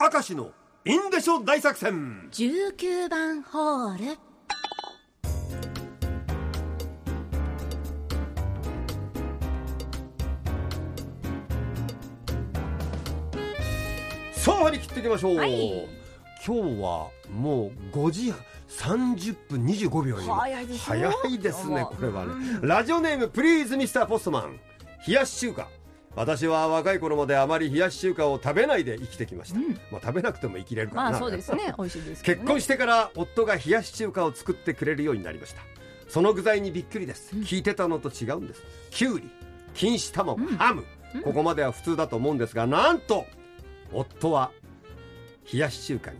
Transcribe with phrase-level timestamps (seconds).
[0.00, 0.52] 明石の
[0.84, 2.28] インデショ大作戦。
[2.30, 4.16] 19番ホール。
[14.30, 15.88] さあ張り切っていきましょう、はい。
[16.46, 18.32] 今日はもう5時
[18.68, 20.28] 30分25秒に。
[20.28, 21.10] 早いですよ。
[21.10, 24.60] 早いですねこれはね、ラジオネームプリーズミスターポストマン。
[25.08, 25.68] 冷やし中華
[26.18, 29.68] 私は若い頃まであまり冷やし中華を食べないで生きてきました、うん。
[29.92, 31.72] まあ食べなくても生きれるからな、まあそうですね。
[31.78, 35.62] 美味しいですね、結婚してから夫が冷やし中華を作ってくれるようになりました。
[36.08, 38.62] その具材にびっくりです、聞いてたのと違うんです。
[38.90, 39.30] きゅうり
[39.74, 40.84] 錦糸卵、ハム、
[41.22, 43.24] ここまでは普通だと思うんですがなんと
[43.92, 44.50] 夫は
[45.52, 46.18] 冷やし中華に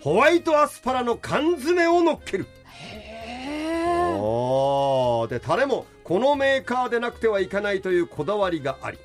[0.00, 2.46] ホワイトアスパラの缶詰を乗っける。
[2.64, 4.16] へー。
[4.16, 5.30] おー。
[5.30, 8.98] でタレもこのメーカーでなくてはいかないというこだわりがあり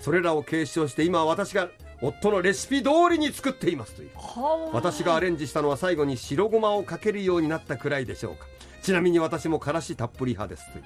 [0.00, 1.68] それらを継承して今は私が
[2.00, 4.10] 夫のレシピ通りに作っていますという。
[4.14, 4.74] はあ。
[4.74, 8.46] 私がアレンジしたのは最後に白ごまをかけるようになったくらいでしょうか。
[8.82, 10.84] ちなみに私もからしたっぷり派ですという。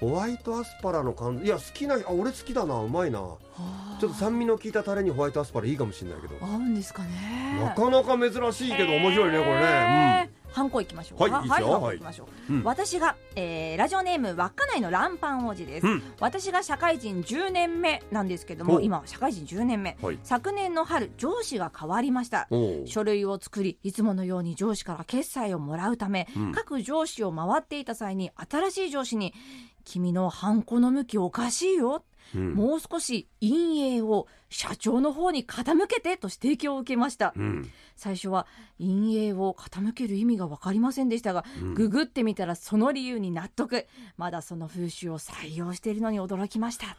[0.00, 2.80] ホワイトアスパラの感じいや好きなあ俺好きだな。
[2.80, 3.18] うまいな。
[3.18, 6.36] ちょっと酸味の効いたタレにホワイトアスパラいいかもしれないけど。
[6.44, 7.60] 合うんですかね。
[7.60, 11.24] なかなか珍しいけど面白いねこれね、へーハンコいきましょうか。
[11.24, 12.62] はいいいハンコいきましょう、うん。
[12.62, 16.02] 私が、えーラジオネーム稚内のランパン王子です、うん。
[16.20, 20.18] 私が社会人10年目なんですけども今は社会人10年目、はい。
[20.22, 22.48] 昨年の春上司が変わりました。
[22.86, 26.52] 書類を作りいつものように上司から決済をもらうため、うん。
[26.52, 29.34] 各上司を回っていた際に新しい上司に
[29.84, 32.54] 「君のハンコの向きおかしいよ」うん。
[32.54, 33.52] もう少し陰
[33.98, 37.70] 影を社長の方に傾けてと指摘を受けました、うん。
[37.96, 38.46] 最初は
[38.78, 41.74] 陰影を傾ける意味が分かりませんでしたが、うん。
[41.74, 43.86] ググってみたらその理由に納得。
[44.16, 46.96] まだその風習を採用しているのに驚きました。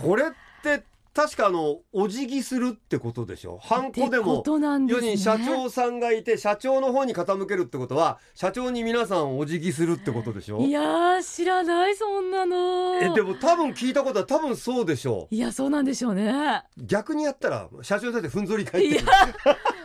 [0.00, 0.26] これっ
[0.62, 0.84] て
[1.14, 3.58] 確かあのお辞儀するってことでしょ？
[3.62, 4.42] ハンコでも
[4.88, 10.60] 要に社長さんがいて社長の方に傾けるってことは社長に皆さんお辞儀するってことでしょ？
[10.62, 12.96] いやー知らないそんなの。
[13.02, 16.62] えでも多分聞いたことは多分そうでしょいやそうなんでしょうね。
[16.78, 19.02] う逆にやったら社長だってふんぞり返っていや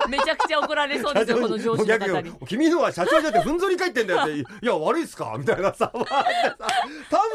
[0.07, 2.29] めちゃくちゃ怒られそうですよこの上司の逆方に。
[2.31, 4.37] に君のは社長だってふんぞり返ってんだよって。
[4.39, 5.35] いや悪いっすか？
[5.37, 5.73] みたいな。
[5.73, 5.99] さ 多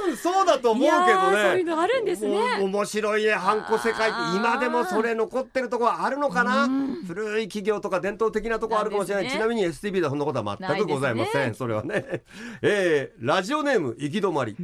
[0.06, 2.38] 分そうだと思うけどーそういうねのあるんですね。
[2.60, 4.18] お面白いねハンコ世界って。
[4.36, 6.64] 今でもそれ残ってるとこはあるのかな？
[6.64, 7.04] うん。
[7.06, 9.24] 古い企業とか伝統的なとこあるかもしれない。
[9.24, 9.30] ね。
[9.30, 11.54] ちなみに STB ではそんなことは全くございません、ね。
[11.54, 12.22] それはね、
[12.62, 14.56] えーラジオネーム行き止まり。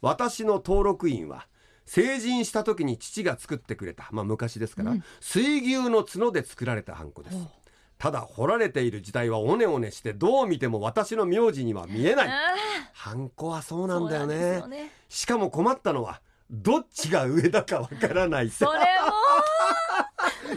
[0.00, 1.46] 私の登録員は
[1.88, 7.36] 成人した時に父が作ってくれたまあ昔ですから、水牛の角で作られたハンコです。
[7.36, 7.48] お
[7.96, 12.28] ただ彫られている時代はおねおねしてどう見ても私の名字には見えない。
[12.28, 12.54] あ
[12.92, 14.58] ハンコはそうなんだよね。
[14.58, 14.92] よね。
[15.08, 18.50] しかも困ったのはどっちが上だかわからない。
[18.50, 18.76] それも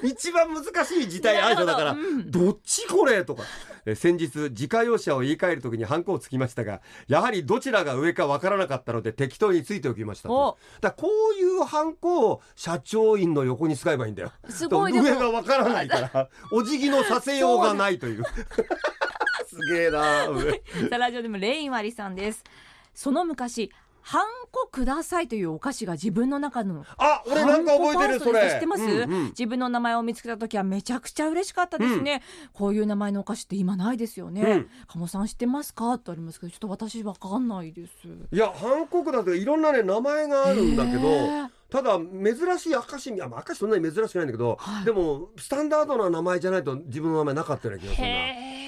[0.04, 2.52] 一番難しい字体相性だから、ど。
[2.52, 3.24] っちこれ？
[3.26, 3.44] とか。
[3.86, 14.32] え先日自家用車を言い換える時にハンコをつきましたがやはりどちらが上かわからなかったので適当についておきましただこういうハンコを社長員の横に使えばいいんだよ。
[14.50, 18.24] すごい上がわからないからお辞儀のさせようがないという。
[19.50, 20.60] すげえな上さ
[20.94, 22.44] あラジオでもレインワリさんです。
[22.94, 26.86] その昔ハンコくださいというお菓子が自分の中の。
[26.98, 28.50] あ俺なんか覚えてるそれ。
[28.50, 29.24] 知ってます、うんうん。
[29.26, 32.22] 自分の名前を見つけた時はめちゃくちゃ嬉しかったですね、
[32.54, 34.70] こういう名前のお菓子って今ないですよね、うん。
[34.88, 35.94] 鴨さん知ってますか？
[35.94, 37.92] ってありますけどちょっと私わかんないです。
[38.32, 44.86] いやハンコクだといろんなね名前があるんだけどへーただ珍しい明石あまあ明石そんなに珍しくないんだけど、はい。
[44.86, 48.14] でもスタンダードな名前じゃないと自分の名前なかったような気がするな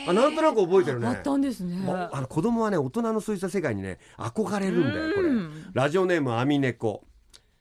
[0.07, 1.07] あなんとなく覚えてるね。
[1.07, 5.29] あったんですね、あの子供はね大人のそういった世界にね憧れるんだよこれ。
[5.29, 7.03] うんラジオネームアミネコ。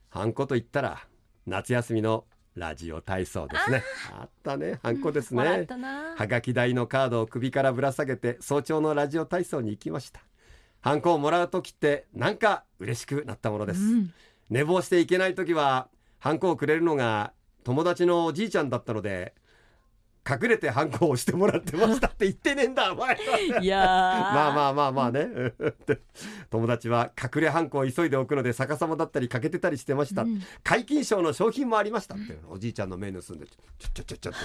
[0.09, 0.99] ハンコと言ったら
[1.47, 3.83] 夏休みのラジオ体操ですね。
[4.11, 5.37] あったねハンコですね。
[5.39, 6.15] 笑ったな。
[6.15, 10.21] はがき台のカードを首からぶら下げて早朝のラジオ体操に行きました。
[10.81, 14.13] ハンコをもらう時ってなんか嬉しくなったものです、うん。
[14.49, 15.87] 寝坊していけない時は
[16.19, 17.33] ハンコをくれるのが
[17.63, 19.33] 友達のおじいちゃんだったので
[20.29, 23.17] 隠れてハンコを押してもらってましたって言ってねえんだお前
[23.61, 23.89] いやー。
[23.89, 25.27] まあまあまあまあね。
[26.49, 30.41] 友達は隠れハンコを急いでおくので逆さまだったり欠けてたりしてました、うん。
[30.63, 32.39] 解禁賞の商品もありましたって。
[32.49, 34.39] おじいちゃんの目盗んでちょちょちょちょっと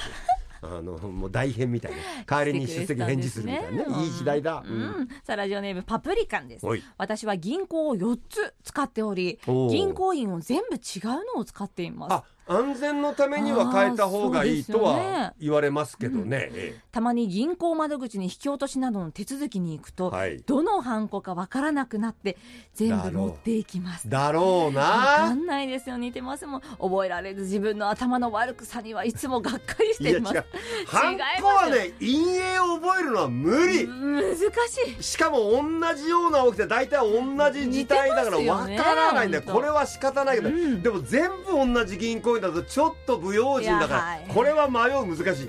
[0.60, 1.98] あのもう大変みたいな。
[2.26, 3.84] 代わりに出席返事するみたいなね。
[3.86, 4.80] うんいい時代だ、ううん。
[5.02, 6.66] ん、さあラジオネームパプリカンです。
[6.96, 12.12] 私は銀行を4つ使っており銀行員を全部違うのを使っています。
[12.14, 16.50] あ安全のためには変えた方がいいとは言われますけどね。
[16.54, 20.38] えたまに銀行窓口に引き落としなどの手続きに行くと、はい。
[20.46, 22.38] どのハンコかわからなくなって
[22.74, 24.08] 全部持っていきます。
[24.08, 25.34] えだろうわかな。
[25.34, 30.44] んないですよ似てますもん覚えられず自分の頭の悪さにはいつもがっかりしていうます。
[30.86, 33.86] ハンコはね、陰影を覚えるのは無理。
[33.86, 35.02] 難しい。
[35.02, 39.42] しかも同じような大きさ大体同じ字体だからわからないんだよ。
[39.44, 40.82] ほんとこれは仕方ないけど、うん。
[40.82, 45.48] でも全部同じ銀行員だとちょっと不用心だから、これは迷う難しい